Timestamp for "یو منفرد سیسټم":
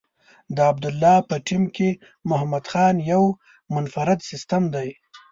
3.11-4.63